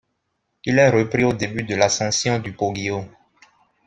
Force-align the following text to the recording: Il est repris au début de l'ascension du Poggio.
Il 0.65 0.79
est 0.79 0.89
repris 0.89 1.23
au 1.25 1.31
début 1.33 1.61
de 1.61 1.75
l'ascension 1.75 2.39
du 2.39 2.53
Poggio. 2.53 3.05